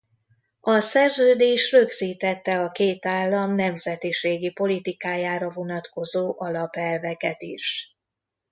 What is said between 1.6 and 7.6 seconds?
rögzítette a két állam nemzetiségi politikájára vonatkozó alapelveket